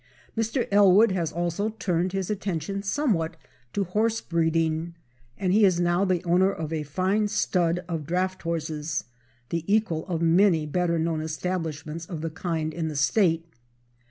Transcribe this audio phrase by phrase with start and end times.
[0.35, 0.67] Mr.
[0.71, 3.37] Ellwood has also turned his attention somewhat
[3.73, 4.95] to horse breeding,
[5.37, 9.03] and he is now the owner of a fine stud of draft horses,
[9.49, 13.45] the equal of many better known establishments of the kind in the State.